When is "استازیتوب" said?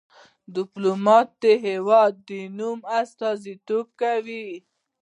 3.01-3.87